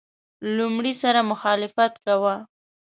[0.57, 2.35] لومړي سره مخالفت کاوه.